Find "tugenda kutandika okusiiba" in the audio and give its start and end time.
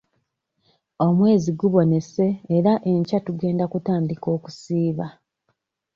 3.25-5.07